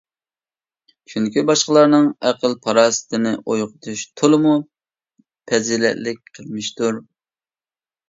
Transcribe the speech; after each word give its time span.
چۈنكى 1.11 1.43
باشقىلارنىڭ 1.49 2.07
ئەقىل-پاراسىتىنى 2.31 3.35
ئويغىتىش 3.43 4.09
تولىمۇ 4.23 4.57
پەزىلەتلىك 5.53 6.37
قىلمىشتۇر. 6.41 7.03